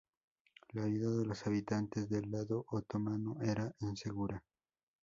La 0.71 0.85
vida 0.85 1.11
de 1.11 1.23
los 1.27 1.45
habitantes 1.45 2.09
del 2.09 2.31
lado 2.31 2.65
otomano 2.71 3.37
era 3.39 3.71
insegura. 3.81 4.43